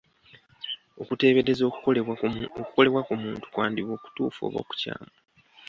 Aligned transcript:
Okuteebereza 1.01 1.63
okukolebwa 2.61 3.01
ku 3.07 3.13
muntu 3.23 3.43
kwandiba 3.53 3.91
okutuufu 3.93 4.39
oba 4.47 4.57
okukyamu. 4.63 5.09